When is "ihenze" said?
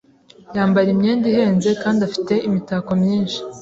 1.31-1.69